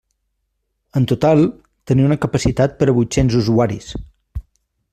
[0.99, 1.43] En total,
[1.91, 3.93] tenia una capacitat per a vuit-cents usuaris.